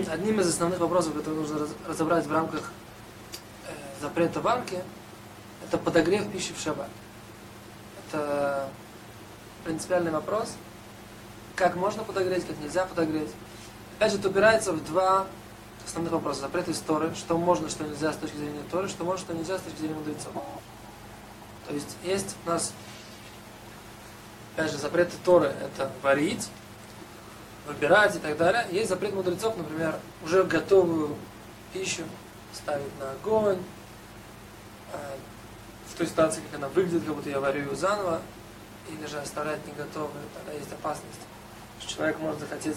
[0.00, 2.70] одним из основных вопросов, которые нужно раз- разобрать в рамках
[3.66, 4.82] э, запрета варки,
[5.66, 6.88] это подогрев пищи в шаббат.
[8.06, 8.68] Это
[9.64, 10.54] принципиальный вопрос.
[11.56, 13.30] Как можно подогреть, как нельзя подогреть.
[13.96, 15.26] Опять же, это упирается в два
[15.86, 16.40] основных вопроса.
[16.42, 19.58] Запрет из Торы, что можно, что нельзя с точки зрения Торы, что можно, что нельзя
[19.58, 20.32] с точки зрения мудрецов.
[21.68, 22.72] То есть есть у нас,
[24.54, 26.48] опять же, запреты Торы, это варить,
[27.66, 28.66] выбирать и так далее.
[28.70, 29.94] Есть запрет мудрецов, например,
[30.24, 31.16] уже готовую
[31.72, 32.02] пищу
[32.52, 33.58] ставить на огонь,
[34.92, 35.16] э,
[35.88, 38.20] в той ситуации, как она выглядит, как будто я варю ее заново,
[38.88, 41.20] или же оставлять не готовую, тогда есть опасность,
[41.80, 42.76] что человек может захотеть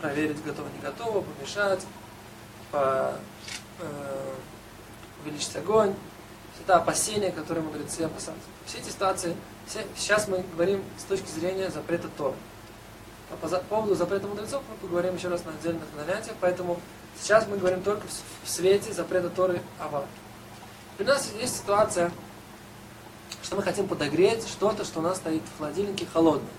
[0.00, 1.86] проверить, готово, не готово, помешать,
[2.70, 3.14] по,
[3.78, 4.34] э,
[5.22, 5.94] увеличить огонь.
[6.62, 8.46] Это опасения, которые мудрецы опасаются.
[8.66, 9.34] Все эти ситуации,
[9.66, 12.36] все, сейчас мы говорим с точки зрения запрета Торы.
[13.30, 16.80] По поводу запрета мудрецов мы поговорим еще раз на отдельных занятиях, поэтому
[17.20, 20.04] сейчас мы говорим только в, свете запрета Торы Авар.
[20.98, 22.10] У нас есть ситуация,
[23.42, 26.50] что мы хотим подогреть что-то, что у нас стоит в холодильнике холодное.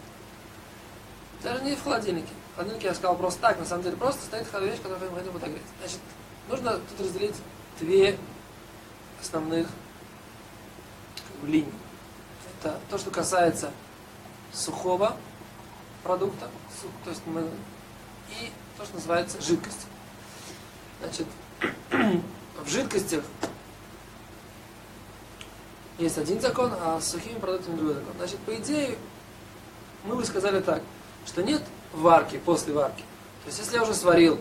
[1.43, 2.29] Даже не в холодильнике.
[2.53, 5.33] В холодильнике я сказал просто так, на самом деле просто стоит вещь, которую мы хотим
[5.33, 5.63] подогреть.
[5.79, 5.99] Значит,
[6.49, 7.35] нужно тут разделить
[7.79, 8.17] две
[9.21, 9.67] основных
[11.43, 11.73] линии.
[12.59, 13.71] Это то, что касается
[14.53, 15.17] сухого
[16.03, 16.49] продукта,
[17.03, 17.41] то есть мы,
[18.29, 19.87] и то, что называется жидкость.
[20.99, 21.27] Значит,
[22.63, 23.23] в жидкостях
[25.97, 28.13] есть один закон, а с сухими продуктами другой закон.
[28.17, 28.97] Значит, по идее,
[30.03, 30.81] мы бы сказали так,
[31.25, 31.61] что нет
[31.93, 33.03] варки после варки.
[33.43, 34.39] То есть, если я уже сварил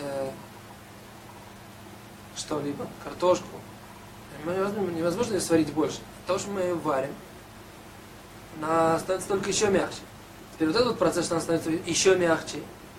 [0.00, 0.30] э,
[2.36, 3.46] что-либо, картошку,
[4.44, 5.98] невозможно, ее сварить больше.
[6.22, 7.14] Потому что мы ее варим,
[8.60, 10.00] она становится только еще мягче.
[10.60, 12.58] Теперь вот этот процесс, что она становится еще мягче,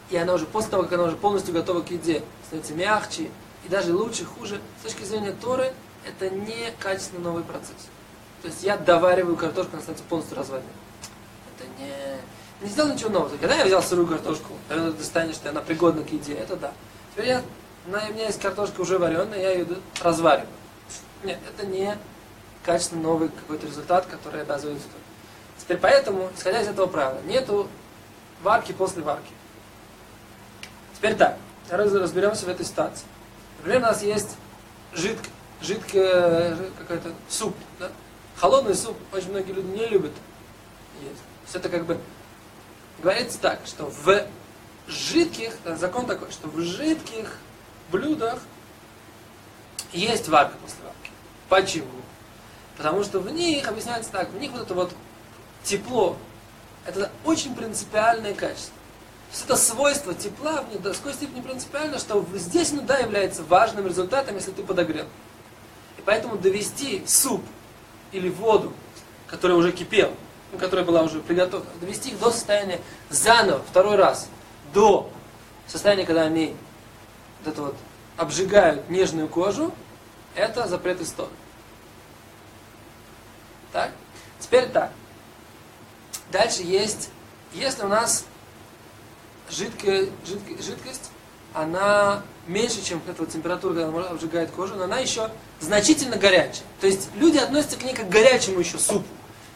[0.09, 3.29] и она уже после того, как она уже полностью готова к еде, становится мягче,
[3.63, 5.71] и даже лучше, хуже, с точки зрения Торы,
[6.03, 7.87] это не качественно новый процесс.
[8.41, 10.71] То есть я довариваю картошку, она становится полностью разваренной.
[11.55, 13.37] Это не, не сделал ничего нового.
[13.37, 16.73] Когда я взял сырую картошку, когда ты достанешь, что она пригодна к еде, это да.
[17.13, 17.43] Теперь я,
[17.85, 19.67] на, у меня есть картошка уже вареная, я ее
[20.01, 20.49] развариваю.
[21.23, 21.95] Нет, это не
[22.63, 24.81] качественно новый какой-то результат, который обязывает.
[25.61, 27.69] Теперь поэтому, исходя из этого правила, нету
[28.41, 29.31] варки после варки.
[30.95, 31.37] Теперь так,
[31.69, 33.05] раз- разберемся в этой ситуации.
[33.57, 34.35] Например, у нас есть
[34.93, 35.21] жидк,
[35.61, 37.55] жидкая какой-то суп.
[37.79, 37.91] Да?
[38.37, 40.13] Холодный суп очень многие люди не любят
[41.01, 41.21] есть.
[41.43, 41.99] Есть это как бы
[43.01, 44.25] говорится так, что в
[44.87, 47.37] жидких, э, закон такой, что в жидких
[47.91, 48.39] блюдах
[49.93, 51.11] есть варка после варки.
[51.49, 52.01] Почему?
[52.77, 54.91] Потому что в них, объясняется так, в них вот это вот
[55.63, 56.17] тепло,
[56.85, 58.73] это очень принципиальное качество.
[59.31, 64.35] То есть это свойство тепла в такой степени принципиально, что здесь да является важным результатом,
[64.35, 65.05] если ты подогрел.
[65.97, 67.41] И поэтому довести суп
[68.11, 68.73] или воду,
[69.27, 70.11] которая уже кипела,
[70.51, 74.27] ну, которая была уже приготовлена, довести их до состояния заново, второй раз,
[74.73, 75.09] до
[75.65, 76.55] состояния, когда они
[77.39, 77.75] вот это вот
[78.17, 79.73] обжигают нежную кожу,
[80.35, 81.29] это запрет истории.
[83.71, 83.91] Так?
[84.39, 84.91] Теперь так.
[86.31, 87.09] Дальше есть,
[87.53, 88.25] если у нас
[89.49, 91.11] жидкая, жидкая, жидкость,
[91.53, 96.63] она меньше, чем эта вот температура, когда она обжигает кожу, но она еще значительно горячая.
[96.79, 99.05] То есть люди относятся к ней как к горячему еще супу.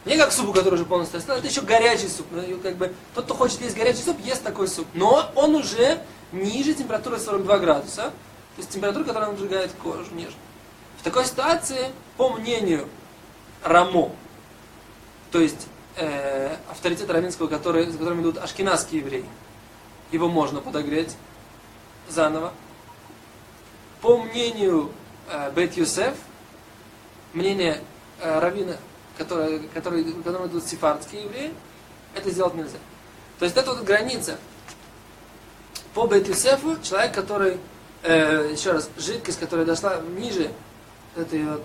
[0.04, 2.28] Не как к супу, который уже полностью остыл, это еще горячий суп.
[2.32, 4.86] Ну, как бы, тот, кто хочет есть горячий суп, ест такой суп.
[4.94, 6.00] Но он уже
[6.32, 8.04] ниже температуры 42 градуса.
[8.56, 10.38] То есть температура, которая обжигает кожу нежно.
[11.00, 12.88] В такой ситуации, по мнению
[13.64, 14.12] Рамо,
[15.32, 19.26] то есть э, авторитет равинского, который, за которым идут ашкенадские евреи,
[20.12, 21.16] его можно подогреть
[22.10, 22.54] заново.
[24.02, 24.92] По мнению
[25.30, 26.16] э, Бет Юсеф,
[27.34, 27.82] мнение
[28.20, 28.78] э, раввина,
[29.18, 31.54] который, который, которым идут сефардские евреи,
[32.14, 32.78] это сделать нельзя.
[33.40, 34.38] То есть это вот граница.
[35.94, 37.58] По Бет Юсефу человек, который,
[38.04, 40.52] э, еще раз, жидкость, которая дошла ниже
[41.16, 41.64] этой вот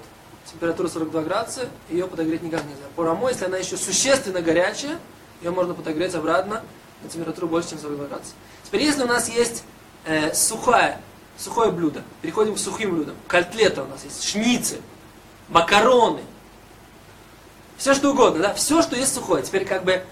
[0.50, 2.84] температуры 42 градуса, ее подогреть никак нельзя.
[2.96, 4.98] По Рамо, если она еще существенно горячая,
[5.42, 6.62] ее можно подогреть обратно
[7.02, 8.32] на температуру больше, чем 42 градуса.
[8.64, 9.64] Теперь, если у нас есть
[10.04, 11.00] э, сухая,
[11.38, 13.16] сухое блюдо, переходим к сухим блюдам.
[13.26, 14.80] Котлета у нас есть, шницы,
[15.48, 16.20] макароны,
[17.76, 19.42] все что угодно, да, все, что есть сухое.
[19.42, 20.02] Теперь как бы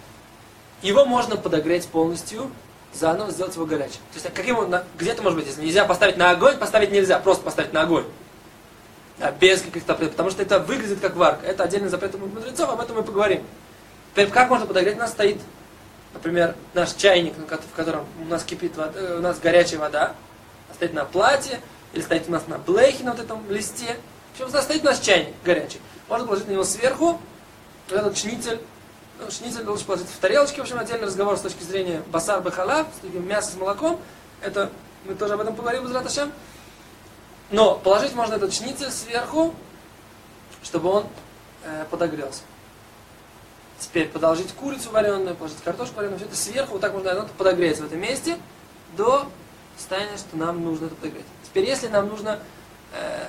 [0.81, 2.51] его можно подогреть полностью,
[2.95, 3.99] заново сделать его горячим.
[4.13, 6.57] То есть а каким он, на- где это может быть, если нельзя поставить на огонь,
[6.57, 8.07] поставить нельзя, просто поставить на огонь.
[9.19, 11.45] Да, без каких-то запретов, потому что это выглядит как варка.
[11.45, 13.45] Это отдельный запрет мудрецов, об этом мы поговорим.
[14.13, 14.97] Теперь как можно подогреть?
[14.97, 15.41] У нас стоит,
[16.15, 20.15] например, наш чайник, в котором у нас кипит вода, э, у нас горячая вода,
[20.75, 21.61] стоит на платье,
[21.93, 23.97] или стоит у нас на блехе, на вот этом листе.
[24.37, 25.81] В общем, стоит наш чайник горячий.
[26.09, 27.21] Можно положить на него сверху
[27.91, 28.61] этот шницель.
[29.31, 30.61] Шницель лучше положить в тарелочке.
[30.61, 34.01] В общем, отдельный разговор с точки зрения басар бахалав, с мясо с молоком.
[34.43, 34.71] Это
[35.05, 36.33] мы тоже об этом поговорим из Раташем.
[37.51, 39.55] Но положить можно этот шницель сверху,
[40.63, 41.07] чтобы он
[41.65, 42.43] э, подогрелся.
[43.79, 47.85] Теперь подложить курицу вареную, положить картошку вареную, все это сверху, вот так можно оно подогреется
[47.85, 48.37] в этом месте
[48.97, 49.27] до
[49.77, 51.25] состояния, что нам нужно это подогреть.
[51.45, 52.41] Теперь, если нам нужно
[52.93, 53.29] э,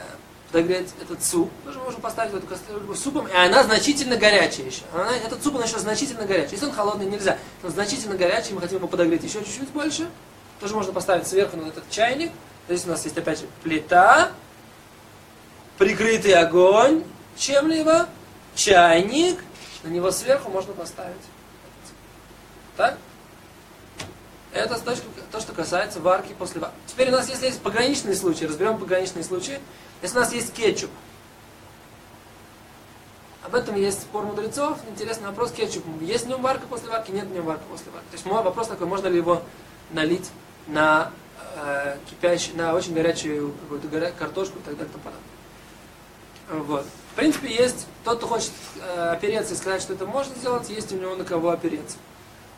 [0.51, 4.81] подогреть этот суп, тоже можем поставить в эту кастрюльку супом, и она значительно горячая еще.
[4.93, 6.53] Она, этот суп, он еще значительно горячий.
[6.53, 7.37] Если он холодный, нельзя.
[7.63, 10.09] Он значительно горячий, мы хотим его подогреть еще чуть-чуть больше,
[10.59, 12.31] тоже можно поставить сверху на этот чайник.
[12.69, 14.31] Здесь у нас есть опять же плита,
[15.79, 17.03] прикрытый огонь
[17.35, 18.07] чем-либо,
[18.53, 19.43] чайник,
[19.81, 21.15] на него сверху можно поставить.
[22.77, 22.99] Так?
[24.53, 24.79] Это
[25.31, 26.75] то, что касается варки после варки.
[26.85, 29.59] Теперь у нас, если есть пограничные случаи, разберем пограничные случаи.
[30.03, 30.91] Если у нас есть кетчуп,
[33.43, 34.77] об этом есть спор мудрецов.
[34.91, 35.83] Интересный вопрос кетчуп.
[36.01, 38.05] Есть в нем варка после варки, нет в нем варка после варки.
[38.11, 39.41] То есть мой вопрос такой, можно ли его
[39.89, 40.29] налить
[40.67, 41.11] на
[41.55, 44.13] э, кипящий, на очень горячую какую-то горя...
[44.17, 46.63] картошку и так далее тому.
[46.63, 46.85] Вот.
[47.11, 48.51] В принципе, есть тот, кто хочет
[48.81, 51.97] э, опереться и сказать, что это можно сделать, есть у него на кого опереться.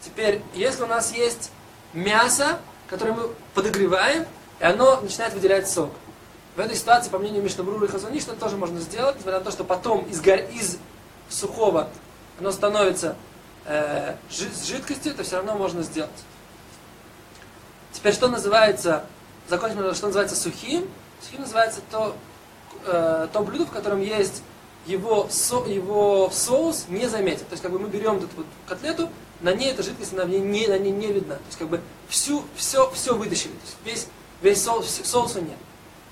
[0.01, 1.51] Теперь, если у нас есть
[1.93, 4.25] мясо, которое мы подогреваем,
[4.59, 5.91] и оно начинает выделять сок.
[6.55, 9.51] В этой ситуации, по мнению Мишнабрура и Хазуни, что тоже можно сделать, несмотря на то,
[9.51, 10.39] что потом из, гор...
[10.53, 10.77] из
[11.29, 11.89] сухого
[12.39, 13.15] оно становится
[13.65, 16.11] э, с жидкостью, это все равно можно сделать.
[18.01, 19.05] Теперь, что называется,
[19.47, 20.89] закончим, что называется сухим?
[21.21, 22.15] Сухим называется то,
[22.87, 24.41] э, то блюдо, в котором есть
[24.87, 27.45] его, со, его соус не заметен.
[27.45, 29.07] То есть, как бы мы берем эту вот котлету,
[29.41, 31.35] на ней эта жидкость на ней не, на ней не видна.
[31.35, 33.51] То есть, как бы всю, все, все вытащили.
[33.51, 34.07] То есть, весь,
[34.41, 35.57] весь соус, соуса нет.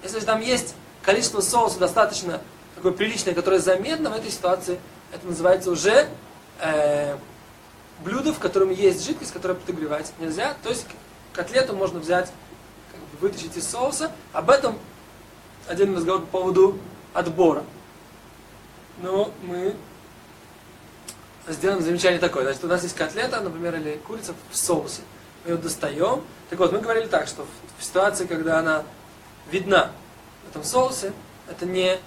[0.03, 2.39] Если же там есть количество соуса достаточно
[2.75, 4.79] такое приличное, которое заметно в этой ситуации,
[5.11, 6.07] это называется уже
[6.59, 7.17] э,
[8.03, 10.55] блюдо, в котором есть жидкость, которая подогревать нельзя.
[10.61, 10.85] То есть
[11.33, 12.31] котлету можно взять,
[13.19, 14.11] вытащить из соуса.
[14.33, 14.77] Об этом
[15.67, 16.79] отдельный разговор по поводу
[17.13, 17.63] отбора.
[19.01, 19.75] Но мы
[21.47, 22.43] сделаем замечание такое.
[22.43, 25.01] Значит, у нас есть котлета, например, или курица в соусе.
[25.43, 26.21] Мы ее достаем.
[26.49, 27.45] Так вот, мы говорили так, что
[27.77, 28.83] в ситуации, когда она
[29.51, 29.91] видна
[30.45, 31.13] в этом соусе,
[31.49, 31.97] это не,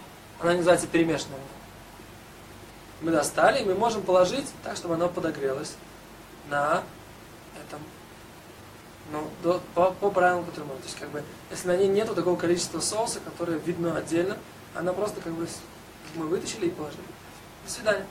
[0.41, 1.39] она не называется перемешанная.
[3.01, 5.75] Мы достали, и мы можем положить так, чтобы она подогрелась
[6.49, 6.83] на
[7.65, 7.81] этом,
[9.11, 10.77] ну, до, по, по правилам, мы.
[10.77, 14.39] То есть, как бы, если на ней нет такого количества соуса, которое видно отдельно,
[14.75, 15.47] она просто как бы
[16.15, 17.03] мы вытащили и положили.
[17.65, 18.07] До свидания.